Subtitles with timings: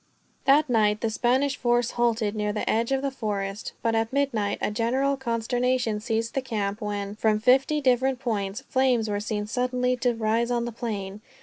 [0.45, 4.57] That night the Spanish force halted near the edge of the forest; but at midnight
[4.59, 9.95] a general consternation seized the camp when, from fifty different points, flames were seen suddenly
[9.97, 11.21] to rise on the plain.